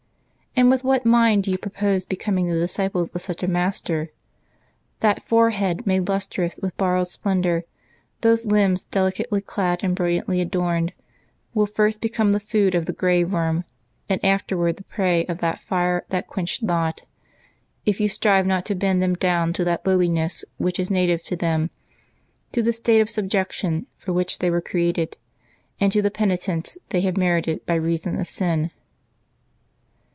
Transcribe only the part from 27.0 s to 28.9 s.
have merited by reason of sin.'